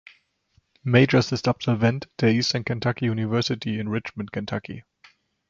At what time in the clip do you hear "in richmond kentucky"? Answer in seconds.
3.77-4.83